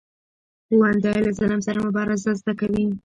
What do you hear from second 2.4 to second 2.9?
کوي